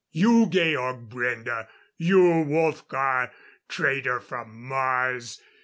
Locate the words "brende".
1.09-1.67